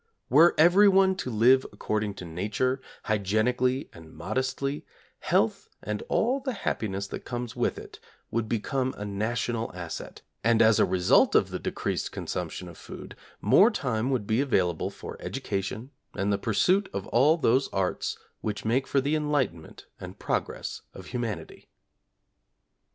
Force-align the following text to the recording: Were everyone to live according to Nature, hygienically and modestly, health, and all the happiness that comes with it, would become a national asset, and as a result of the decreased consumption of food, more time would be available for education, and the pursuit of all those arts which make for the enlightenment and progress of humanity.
Were 0.31 0.55
everyone 0.57 1.13
to 1.17 1.29
live 1.29 1.63
according 1.71 2.15
to 2.15 2.25
Nature, 2.25 2.81
hygienically 3.03 3.87
and 3.93 4.11
modestly, 4.11 4.83
health, 5.19 5.69
and 5.83 6.01
all 6.09 6.39
the 6.39 6.53
happiness 6.65 7.05
that 7.09 7.19
comes 7.19 7.55
with 7.55 7.77
it, 7.77 7.99
would 8.31 8.49
become 8.49 8.95
a 8.97 9.05
national 9.05 9.71
asset, 9.75 10.23
and 10.43 10.59
as 10.59 10.79
a 10.79 10.85
result 10.87 11.35
of 11.35 11.51
the 11.51 11.59
decreased 11.59 12.11
consumption 12.11 12.67
of 12.67 12.79
food, 12.79 13.15
more 13.41 13.69
time 13.69 14.09
would 14.09 14.25
be 14.25 14.41
available 14.41 14.89
for 14.89 15.17
education, 15.19 15.91
and 16.15 16.33
the 16.33 16.39
pursuit 16.39 16.89
of 16.93 17.05
all 17.09 17.37
those 17.37 17.69
arts 17.71 18.17
which 18.39 18.65
make 18.65 18.87
for 18.87 19.01
the 19.01 19.15
enlightenment 19.15 19.85
and 19.99 20.17
progress 20.17 20.81
of 20.95 21.05
humanity. 21.13 21.69